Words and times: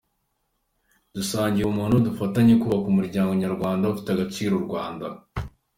Dusangiye 1.15 1.63
ubumuntu, 1.65 2.03
dufatanye 2.07 2.53
kubaka 2.61 2.85
umuryango 2.93 3.31
nyarwanda 3.43 3.91
ufite 3.93 4.09
agaciro 4.11 4.53
Rwanda. 4.65 5.05